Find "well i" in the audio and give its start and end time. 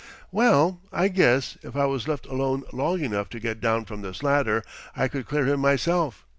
0.31-1.09